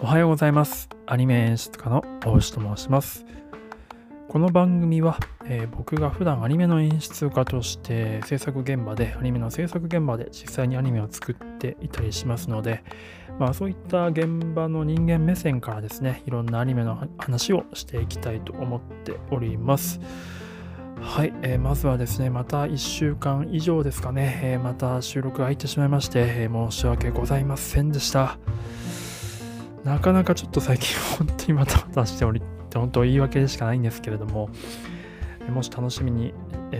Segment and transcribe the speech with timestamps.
[0.00, 0.88] おはようございます。
[1.06, 3.26] アニメ演出家の大牛と申します。
[4.28, 12.84] この番組は、えー僕が普段アニメの演出家として制作現場で、アニメの制作現場で実際にアニメを作っていたりしますので、
[13.40, 19.98] まあそういった現場の人間目線からですね、いろんなアニメの話をしていきたいと思っております。
[21.00, 28.38] はい、えーまずはですね、また1週間以上ですかね、えーまた収録が空いてしまいまして、えー申し訳ございませんでした。
[29.84, 32.42] なかなかちょっと最近本当にまたまたしており
[32.74, 34.50] 本当言い訳でしかないんですけれども、
[35.48, 36.34] もし楽しみに、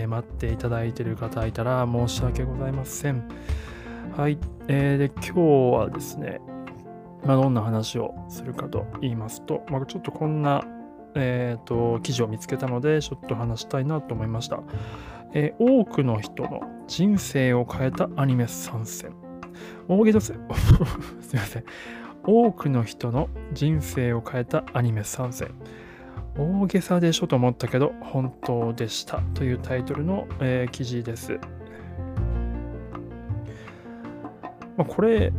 [0.06, 3.26] 待っていただいている方いたら申し訳ございません。
[4.14, 4.38] はい、
[4.68, 6.40] えーで今日はですね、
[7.24, 10.64] まあ、どんな話をするかと言いますと、まあ、ちょっとこんな、
[11.14, 14.60] えー、と記事を見つけたのでちょっと話したいなと思いました、
[15.34, 19.14] えー多くの人の人生を変えたアニメ参戦。
[19.88, 20.34] 大げさです。
[21.28, 21.64] すいません。
[22.30, 25.50] 多くの人の人生を変えたアニメ参戦。
[26.36, 31.40] 大げさでしょと思ったけど本当でしたというタイトルの、えー記事です、
[34.76, 35.32] まあ、これ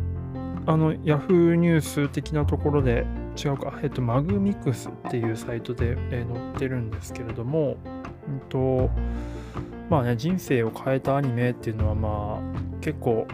[0.66, 3.06] あの Yahoo ニュース的なところで
[3.42, 7.76] 違うか、えっと、マグミクスっていうサイトで、えー載ってるんですけれども、
[8.28, 8.90] うんと、
[9.88, 13.26] まあね、人生を変えたアニメっていうのはまあ結構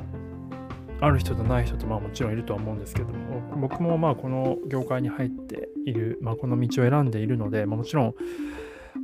[1.01, 8.15] ある人とない人とまあもちろんいるとは思うんですけども僕もまあこの業界に入っている、まあ、この道を選んでいるので、まあ、もちろん、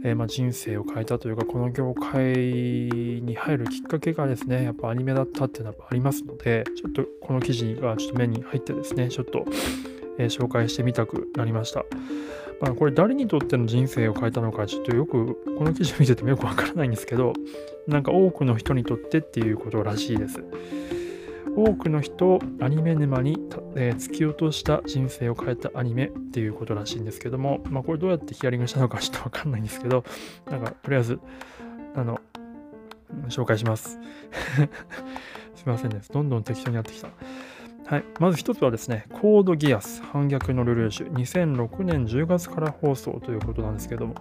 [0.05, 9.45] えーまあ人生を変えたというかこの業界に入るきっかけがですねやっぱアニメだったっていうのはありますのでちょっとこの記事がちょっと目に入ってですねちょっと、
[10.19, 11.85] えー紹介してみたくなりました。
[12.61, 17.33] まあ、これ誰にとっての人生を変えたのかちょっとよくこの記事を見ててもよくわからないんですけど
[17.89, 20.45] なんか多くの人にとってっていうことらしいです。
[21.57, 23.39] 多くの人をアニメ沼に、
[23.77, 30.05] えー突き落とした人生を変えたアニメっていうことらしいんですけども、まあ、これどうやってヒアリングしたのかちょっとわかんないんですけど、
[30.51, 31.21] なんかとりあえず、
[31.95, 32.21] あの、
[33.29, 33.99] 紹介します。
[35.55, 36.01] すいませんね。
[36.11, 37.09] どんどん適当になってきた。
[37.85, 38.05] はい。
[38.19, 44.15] まず一つはですね、コードギアス反逆のルルーシュ、2006年10月から放送ということなんですけども、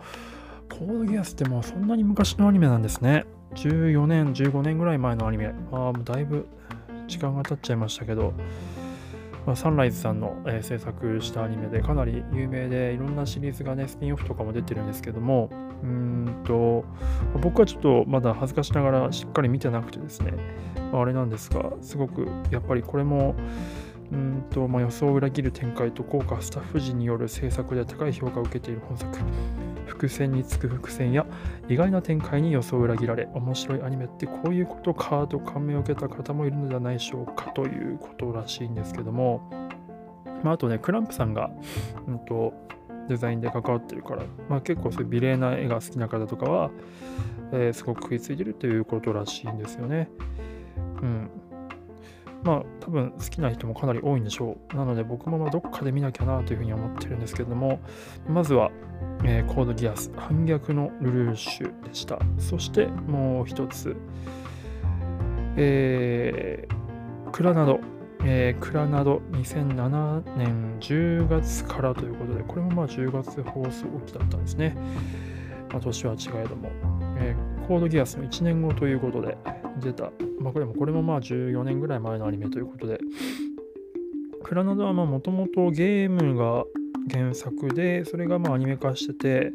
[0.70, 3.26] コードギアスってもうそんなに昔のアニメなんですね。
[3.56, 5.54] 14年、15年ぐらい前のアニメ。
[5.72, 6.48] ああ、もうだいぶ
[7.12, 8.34] 時間が経っちゃいましたけど、
[9.46, 15.50] まあ、サンライズさんの、えー制作したアニメでかなり有名でいろんなシリーズがねスピンオフとかも出てるんですけども
[15.84, 16.86] うんと
[17.42, 20.34] 僕はちょっとまだ恥ずかしながらしっかり見てなくてですね、
[20.92, 23.36] まああれなんですがすごくやっぱりこれも
[24.12, 29.18] うんと、まあ、予想を裏切る展開と豪華スタッフ陣による制作で高い評価を受けている本作。
[29.92, 31.26] 伏線につく伏線や
[31.70, 39.42] 意外な展開に予想を裏切られ面白いアニメってこういうことかと感銘を受けた方もいるのではないでしょうかということらしいんですけども、
[40.44, 41.52] まあ、あとねクランプさんが、
[42.08, 42.54] うん、と
[43.10, 46.72] デザインで関わってるから、まあ、結構そういう美麗な絵が好きな方とかは、
[47.52, 50.10] えーすごく食いついてるということらしいんですよね。
[51.02, 51.30] うん
[52.44, 54.76] まあ多分好きな人もかなり多いんでしょう。
[54.76, 57.80] なので僕もまどっかで見なきゃなというふうに思ってるんですけども、
[58.28, 58.72] まずは、
[59.24, 62.20] えーコードギアス反逆のルルーシュでした。
[62.38, 63.96] そしてもう一つ、
[65.58, 67.80] えークラナド、
[68.26, 74.76] えークラナド2007年10月からということで、これもまあ10月放送期だったんですね。
[75.72, 76.70] まあ、年は違えども、
[77.18, 79.38] えーコードギアスの1年後ということで
[79.80, 83.00] 出た、まあ、これもこれもまあ14年ぐらい前のアニメということで、
[84.44, 86.66] クラナドはもともとゲームが
[87.10, 89.54] 原作で、それがまあアニメ化してて、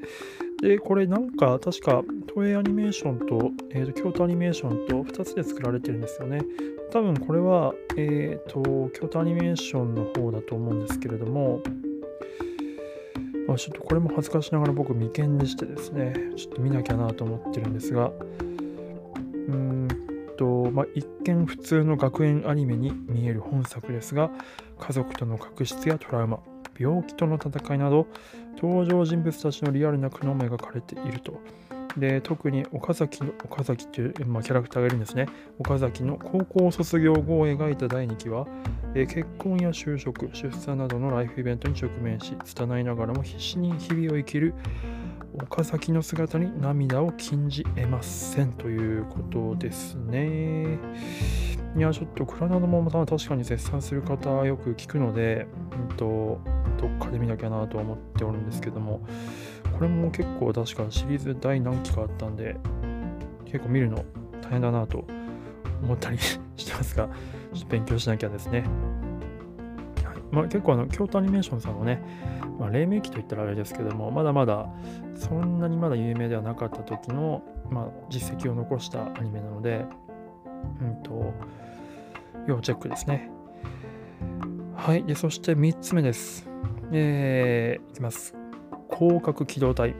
[0.62, 2.02] で、これなんか確か
[2.32, 6.40] 東映アニメーションと,、えーと京都アニメーションと2つで作られてるんですよね。
[6.90, 11.60] 多分これは、えー、と京都アニメーションの方だと思うんですけれども、
[13.46, 19.88] まあ、ちょっとこれも恥ずかしながら僕未見でしてですね、ちょっと見なきゃなと思ってるんですが、うーん
[20.36, 24.30] と、まあ、一見普通の学園アニメに見える本作ですが、
[24.78, 26.40] 家族との確執やトラウマ、
[26.78, 28.06] 病気との戦いなど、
[28.56, 31.40] 登場人物たちのリアルな苦悩も描かれていると。
[31.96, 35.26] で特に岡崎の岡崎という、まあ、キャラクターがいるんですね。
[35.58, 38.46] 岡崎の高校卒業後を描いた第2期は、
[38.94, 44.54] えー結婚や就職、出産などのライフイベントに直面し、拙いながらも必死に日々を生きる
[45.42, 50.78] 岡崎の姿に涙を禁じ得ませんということですね。
[51.76, 55.46] いや、ちょっとクラナドもまた確かに絶賛する方よく聞くので、
[55.90, 56.40] うんと、
[56.78, 59.00] どっかで見なきゃなと思っておるんですけども、
[59.72, 62.56] これも結構確かシリーズ第何期かあったんで、
[63.44, 64.04] 結構見るの
[64.42, 65.04] 大変だなと
[65.82, 67.12] 思ったり してますが、ちょ
[67.58, 68.64] っと勉強しなきゃですね。
[70.04, 72.02] はいまあ、結構あの京都アニメーションさんのね、
[72.58, 74.66] まあ、黎明期といったらあれですけどもまだまだ
[75.14, 79.84] そんなにまだ有名ではなかった時の、まあ、実績を残したアニメなので、
[80.80, 81.32] うんと、
[82.46, 83.30] 要チェックですね。
[84.86, 85.02] はい。
[85.02, 86.48] で、そして3つ目です。
[86.92, 88.36] えー、いきます。
[88.88, 89.96] 広角機動隊。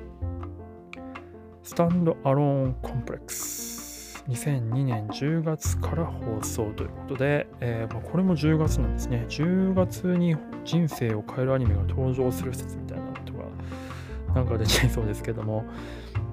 [1.64, 4.22] スタンドアローンコンプレックス。
[4.28, 9.26] 2002年10月から放送ということで、えー、まあ、これも10月なんですね。
[9.28, 15.64] 10月に人生を変えるアニメが登場する説みたいなことがなんか出ちゃいそうですけども、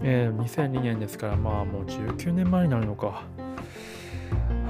[0.03, 3.23] えー、2002年ですから、まあもう19年前になるのか。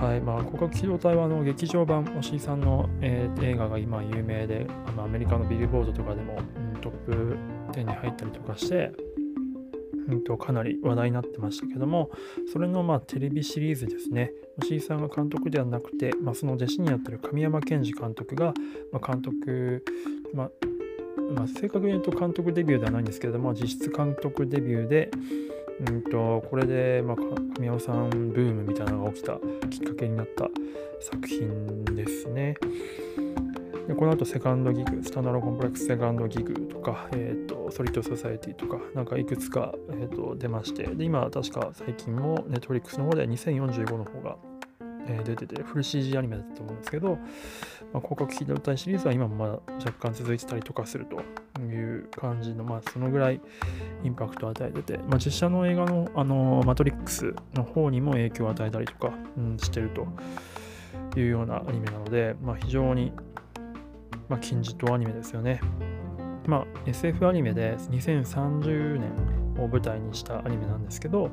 [0.02, 7.38] はいまあ、広角機動隊はあの劇場版、押井さんの、えー、映画が今有名で、あのアメリカのビルボードとかでも、うん、トップ
[7.72, 8.92] 10に入ったりとかして、
[10.08, 12.12] うんと、かなり話題になってましたけども、
[12.52, 14.32] それのまあテレビシリーズですね、
[14.62, 18.54] 押井さんが監督ではなくて、まあ、その弟子になってる神山健二監督が、
[18.92, 19.86] まあ、監督、
[20.34, 20.50] まあ
[21.34, 25.10] まあ、正確に言うと監督デビューではないんですけれども、実質監督デビューで、
[25.80, 27.16] うんとこれで、まあ、
[27.56, 29.40] 神尾さんブームみたいなのが起きた
[29.70, 30.50] きっかけになった
[31.02, 32.56] 作品ですね。
[33.88, 44.38] でこの後セカンドギグ、スタンダードコンプレックスセカンドギグとか、えーと、ソリッドソサエティとか、なんかいくつか、えーと出まして、で今確か最近もネットリックスの方で2045の方が
[45.08, 47.18] えー、出てて、フル CG アニメだったと思うんですけど、
[47.94, 53.42] まあ、広角機動隊シリーズは今もまだ若干続いてたりとかするという感じの、まあ、そのぐらい
[54.04, 60.08] インパクトを与えてて、まあ、実写の映画の、あのマトリックスの方にも影響を与えたりとか、うん、してると
[61.20, 63.12] いうようなアニメなので、まあ、非常に、
[64.30, 65.62] まあ、金字塔アニメですよね。
[66.48, 71.30] まあ、SF アニメで2030年を舞台にしたアニメなんですけど、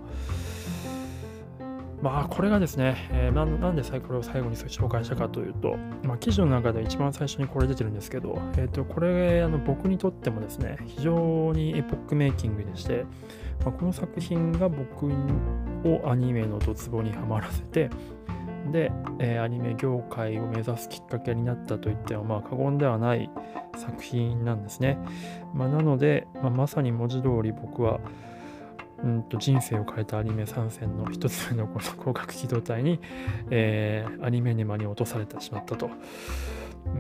[2.02, 13.05] まあ、これがですね、えー、なんでこれを最後に紹介したかというと、まあ、記事の中で一番最初にこれ出てるんですけど、えー、とこれあの僕にとってもですね、非常にエポックメイキングでして、
[13.64, 15.06] まあ、この作品が僕
[15.85, 17.91] をアニメのドツボにはまらせて、
[18.73, 23.31] で、えー、アニメ業界を目指すきっかけになったといっても、まあ、過言ではない
[23.76, 24.99] 作品なんですね。
[25.55, 28.00] まあ、なので、まあ、まさに文字通り僕は、
[29.08, 33.00] んと人生を変えたアニメ参戦の一つ目のこの広角機動隊に、
[33.50, 35.91] えー、アニメ沼に落とされてしまったと。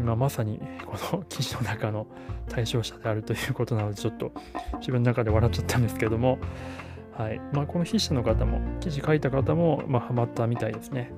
[0.04, 2.06] まあ、まさにこの記事の中の
[2.48, 4.32] 対象者であるということなのでちょっと
[4.78, 6.38] 自分の中で笑っちゃったんですけども、
[7.16, 11.12] はいまあ、この筆者の方も記事書いた方も、まあ、ハマったみたいですね。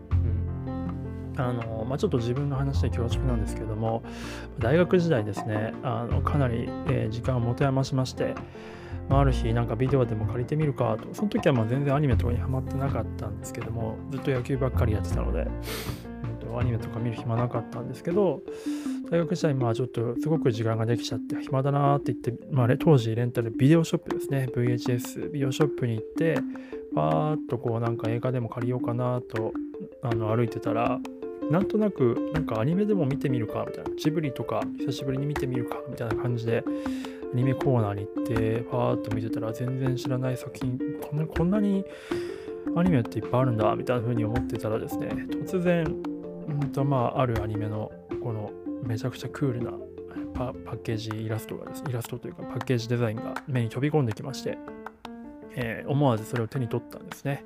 [1.37, 4.03] あのまあ、ちょっと自分の話で恐縮なんですけども
[4.59, 8.35] 大学時代ですねあのかなり、えー、時間を持て余しまして
[9.21, 11.13] あ、る日なんかビデオでも借りてみるかと。
[11.15, 18.43] その時はまあ全然アニメとかにハマってなかったんですけどもずっと野球ばっかりやってたので、うん、とアニメとか見る暇なかったんですけど
[19.11, 24.49] 大学時代まあちょっとすごく時間ができちゃって暇だなって言って、まあ、当時レンタルビデオショップですね。
[24.55, 26.39] VHS ビデオショップに行って
[26.95, 29.53] パーッとこうなんか映画でも借りようかなと
[30.03, 30.99] あの歩いてたら
[31.51, 36.65] なんとなくなんかアニメでも見てみるかみたいなジブリとか久しぶりに見てみるかみたいな感じで
[37.33, 41.85] アニメコーナーに行って、パーッと見てたら全然知らない作品、こんなこんなに
[42.77, 45.09] アニメっていっぱいあるんだ、みたいな風に思ってたらですね、
[45.47, 47.91] 突然、んとまあ、あるアニメの
[48.23, 48.51] この
[48.83, 49.73] めちゃくちゃクールな
[50.35, 54.59] パッケージイラストがですね、イラストというかパッケージデザインが目に飛び込んできまして、
[55.55, 57.45] えー、思わずそれを手に取ったんですね。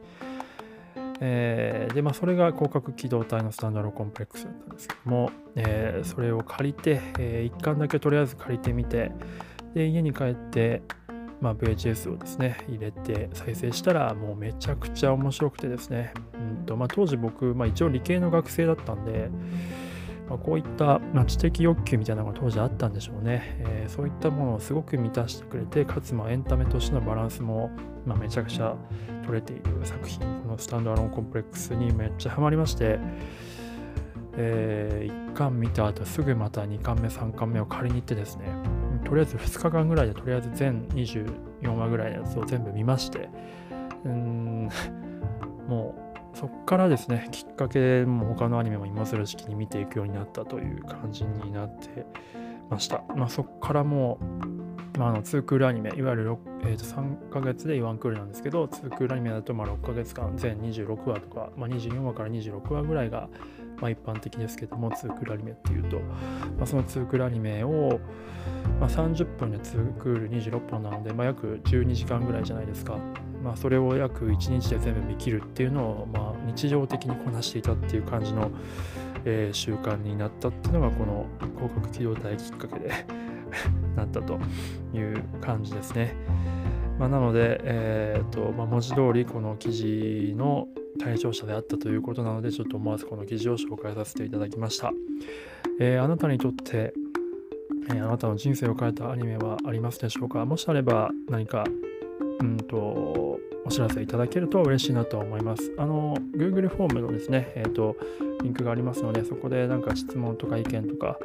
[1.20, 9.12] えー、で、まあ、それが広角機動隊のスタンダードコンプレックスだったんですけども、えー、それを借りて、えー、1巻だけとりあえず借りてみて、
[9.76, 10.80] で、家に帰って、
[11.38, 19.28] まあ、VHS をですね、入れて再生したら、もうめちゃくちゃ面白くてですね、うんとまあ、当時僕、まあ、一応理系の学生だったんで、
[20.30, 23.42] まあ、こういった、まあ、知的欲求みたいなのが当時あったんでしょうね。
[23.60, 27.70] えー、そういったものをすごく満たしてくれて、かつまあエンタメとしてのバランスも、
[28.06, 28.74] まあ、めちゃくちゃ
[29.26, 32.98] 取れている作品、このスタンドアロンコンプレックスにめっちゃハマりまして、
[34.38, 38.46] えー、1巻見た後すぐまた2巻目、3巻目を借りに行ってですね、
[39.06, 43.28] とりあえず2日間ぐらいでとりあえず全24話ぐらいのやつを全部見まして、
[44.04, 44.68] うん、
[45.68, 45.94] も
[46.34, 52.04] うそっからですね、きっかけも他のアニメも今更時期に見ていくようになったという感じになって
[52.68, 53.04] ました。
[53.16, 54.18] まあ、そっからも
[54.94, 63.30] う、まあ、あの2クールアニメ、いわゆる、えー、と3ヶ月で1クールなんですけど、2クールアニメだとまあ6ヶ月間、全26話とか、まあ、24話から26話ぐらいが
[63.80, 66.00] まあ、一般的ですけども、ツークールアニメっていうと、
[66.58, 68.00] まあ、そのツークールアニメを、
[68.80, 72.98] まあ、30分でツークール26本なので、まあ、約12時間ぐらいじゃないですか。
[73.42, 78.50] まあ、それを約1日で全部見切るっていうのを、まあ、日常的にこなしていたっていう感じの、
[79.24, 82.90] えー、習慣になったっていうのがこの広角機動隊きっかけで
[83.94, 84.40] なったと
[84.92, 86.16] いう感じですね。
[86.98, 94.92] まあ、なので、えーとまあ、文字通りこの記事の対象者であったということなので、ちょっと思わずこの記事を紹介させていただきました。
[95.78, 96.94] えー、あなたにとって、
[97.90, 100.44] えー、あなたの人生を変えたアニメはありますでしょうか？
[100.44, 101.64] もしあれば何か、
[102.40, 102.76] うんと、
[103.64, 105.72] お知らせいただけると嬉しいなと思います。
[105.76, 107.96] あの、Google フォームのですね、えっ、ー、と、
[108.42, 111.18] リンクがありますので、そこでなんか質問とか意見とか、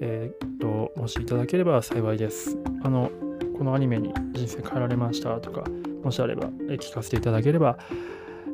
[0.00, 2.56] えっ、と、もしいただければ幸いです。
[2.82, 3.10] あの、
[3.58, 5.64] このアニメに人生変えられましたとか、
[6.02, 7.78] もしあれば、え聞かせていただければ、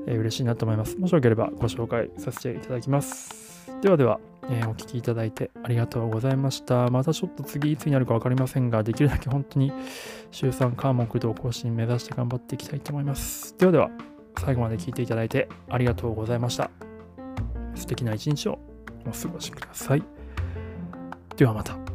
[0.08, 0.96] えー、嬉しいなと思います。
[0.96, 3.70] もしよければご紹介させていただきます。
[3.82, 4.18] ではでは、
[4.50, 6.88] えー、お聴きいただいてありがとうございました。
[6.88, 9.72] またちょっと次いつになるか分かりませんが、できるだけ本当に
[10.30, 13.56] 週3科目同更新目指して頑張っていきたいと思います。
[13.58, 13.90] ではでは、
[14.38, 16.70] 最後まで聞いていただいてありがとうございました。
[17.74, 18.58] 素敵な一日を
[19.06, 20.02] お過ごしください。
[21.36, 21.87] ではまた。